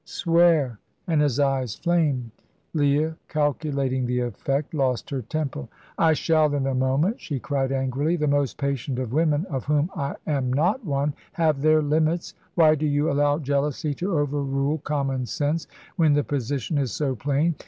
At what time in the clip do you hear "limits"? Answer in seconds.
11.83-12.33